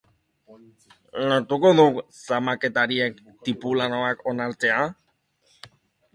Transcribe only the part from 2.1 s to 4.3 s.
zamaketariek tipulanoak